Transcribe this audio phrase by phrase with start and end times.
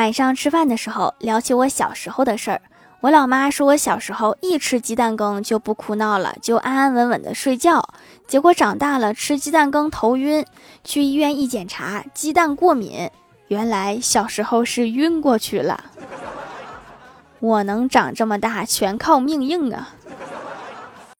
[0.00, 2.62] 晚上吃饭的时候聊起我小时候的事儿。
[3.02, 7.86] 我老妈说我小时候一吃鸡蛋羹就不哭闹了就安安稳稳的睡觉。
[8.26, 10.46] 结果长大了吃鸡蛋羹头晕
[10.84, 13.10] 去医院一检查鸡蛋过敏
[13.48, 15.84] 原来小时候是晕过去了。
[17.40, 19.90] 我能长这么大全靠命硬啊。